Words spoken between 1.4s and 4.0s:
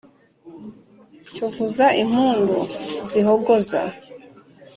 vuza impundu z’ihogoza